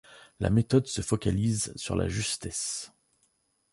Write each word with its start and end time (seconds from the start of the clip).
La 0.39 0.49
méthode 0.49 0.87
se 0.87 1.03
focalise 1.03 1.73
sur 1.75 1.95
la 1.95 2.07
justesse. 2.07 2.91